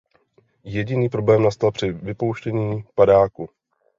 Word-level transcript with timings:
Jediný 0.63 1.09
problém 1.09 1.43
nastal 1.43 1.71
při 1.71 1.91
vypouštění 1.91 2.83
padáků. 2.95 3.49